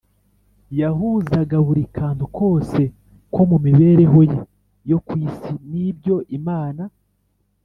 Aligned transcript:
yahuzaga 0.81 1.57
buri 1.67 1.83
kantu 1.97 2.25
kose 2.37 2.81
ko 3.33 3.41
mu 3.49 3.57
mibereho 3.65 4.19
ye 4.31 4.37
yo 4.89 4.97
ku 5.05 5.13
isi 5.27 5.51
n’ibyo 5.69 6.15
Imana 6.39 6.83